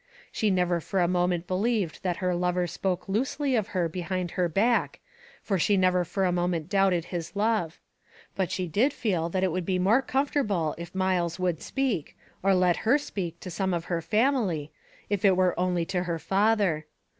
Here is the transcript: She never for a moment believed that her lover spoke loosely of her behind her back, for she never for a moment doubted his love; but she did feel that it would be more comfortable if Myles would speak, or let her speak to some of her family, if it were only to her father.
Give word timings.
She 0.31 0.49
never 0.49 0.81
for 0.81 0.99
a 0.99 1.07
moment 1.07 1.45
believed 1.45 2.01
that 2.01 2.17
her 2.25 2.33
lover 2.33 2.65
spoke 2.65 3.07
loosely 3.07 3.55
of 3.55 3.67
her 3.67 3.87
behind 3.87 4.31
her 4.31 4.49
back, 4.49 4.99
for 5.43 5.59
she 5.59 5.77
never 5.77 6.03
for 6.03 6.25
a 6.25 6.31
moment 6.31 6.69
doubted 6.69 7.05
his 7.13 7.35
love; 7.35 7.79
but 8.35 8.49
she 8.49 8.67
did 8.67 8.93
feel 8.93 9.29
that 9.29 9.43
it 9.43 9.51
would 9.51 9.63
be 9.63 9.77
more 9.77 10.01
comfortable 10.01 10.73
if 10.79 10.95
Myles 10.95 11.37
would 11.37 11.61
speak, 11.61 12.17
or 12.41 12.55
let 12.55 12.77
her 12.77 12.97
speak 12.97 13.39
to 13.41 13.51
some 13.51 13.75
of 13.75 13.85
her 13.93 14.01
family, 14.01 14.71
if 15.07 15.23
it 15.23 15.37
were 15.37 15.53
only 15.59 15.85
to 15.93 16.01
her 16.05 16.17
father. 16.17 16.87